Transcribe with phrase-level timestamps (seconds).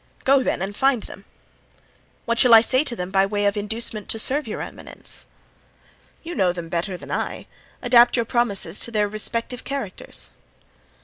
[0.25, 1.25] "Go, then, and find them."
[2.25, 5.27] "What shall I say to them by way of inducement to serve your eminence?"
[6.23, 7.45] "You know them better than I.
[7.83, 10.31] Adapt your promises to their respective characters."